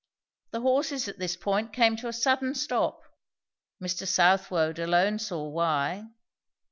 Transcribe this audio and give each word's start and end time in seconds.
The 0.49 0.61
horses 0.61 1.07
at 1.07 1.19
this 1.19 1.35
point 1.35 1.73
came 1.73 1.95
to 1.97 2.07
a 2.07 2.11
sudden 2.11 2.55
stop. 2.55 3.03
Mr. 3.79 4.07
Southwode 4.07 4.79
alone 4.79 5.19
saw 5.19 5.47
why. 5.47 6.07